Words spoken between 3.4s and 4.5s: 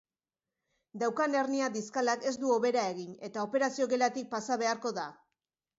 operazio-gelatik